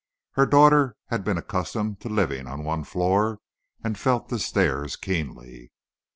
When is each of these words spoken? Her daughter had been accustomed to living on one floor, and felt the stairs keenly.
Her 0.31 0.47
daughter 0.47 0.95
had 1.09 1.23
been 1.23 1.37
accustomed 1.37 1.99
to 1.99 2.09
living 2.09 2.47
on 2.47 2.63
one 2.63 2.83
floor, 2.83 3.39
and 3.83 3.99
felt 3.99 4.29
the 4.29 4.39
stairs 4.39 4.95
keenly. 4.95 5.71